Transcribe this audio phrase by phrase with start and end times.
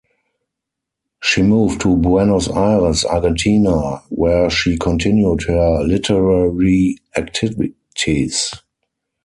[1.21, 8.51] She moved to Buenos Aires, Argentina, where she continued her literary activities.